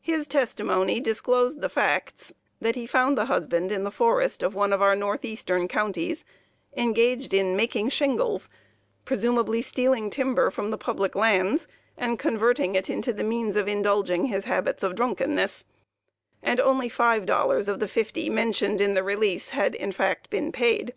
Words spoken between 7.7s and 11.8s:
shingles, (presumably stealing timber from the public lands